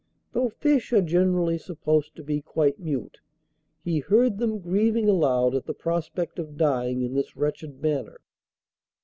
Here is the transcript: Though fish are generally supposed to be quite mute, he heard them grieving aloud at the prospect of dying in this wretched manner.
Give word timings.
Though 0.31 0.49
fish 0.49 0.91
are 0.93 1.01
generally 1.03 1.59
supposed 1.59 2.15
to 2.15 2.23
be 2.23 2.41
quite 2.41 2.79
mute, 2.79 3.19
he 3.83 3.99
heard 3.99 4.39
them 4.39 4.57
grieving 4.57 5.07
aloud 5.07 5.53
at 5.53 5.67
the 5.67 5.75
prospect 5.75 6.39
of 6.39 6.57
dying 6.57 7.03
in 7.03 7.13
this 7.13 7.37
wretched 7.37 7.79
manner. 7.83 8.19